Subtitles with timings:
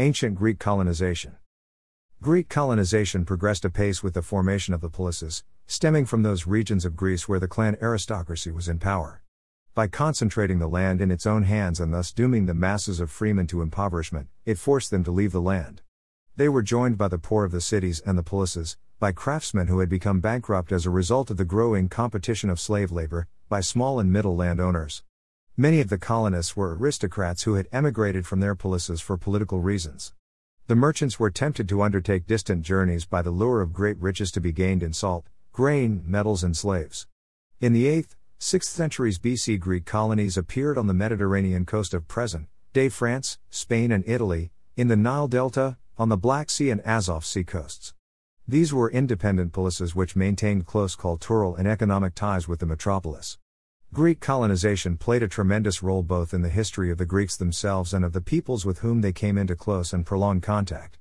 [0.00, 1.36] Ancient Greek colonization.
[2.20, 6.96] Greek colonization progressed apace with the formation of the polises, stemming from those regions of
[6.96, 9.22] Greece where the clan aristocracy was in power.
[9.72, 13.46] By concentrating the land in its own hands and thus dooming the masses of freemen
[13.46, 15.80] to impoverishment, it forced them to leave the land.
[16.34, 19.78] They were joined by the poor of the cities and the polises, by craftsmen who
[19.78, 24.00] had become bankrupt as a result of the growing competition of slave labor, by small
[24.00, 25.04] and middle landowners.
[25.56, 30.12] Many of the colonists were aristocrats who had emigrated from their polises for political reasons.
[30.66, 34.40] The merchants were tempted to undertake distant journeys by the lure of great riches to
[34.40, 37.06] be gained in salt, grain, metals, and slaves.
[37.60, 42.48] In the 8th, 6th centuries BC, Greek colonies appeared on the Mediterranean coast of present
[42.72, 47.24] day France, Spain, and Italy, in the Nile Delta, on the Black Sea and Azov
[47.24, 47.94] Sea coasts.
[48.48, 53.38] These were independent polises which maintained close cultural and economic ties with the metropolis.
[53.94, 58.04] Greek colonization played a tremendous role both in the history of the Greeks themselves and
[58.04, 60.98] of the peoples with whom they came into close and prolonged contact.